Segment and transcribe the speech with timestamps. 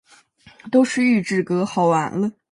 [0.71, 2.31] 都是预制歌，好完了！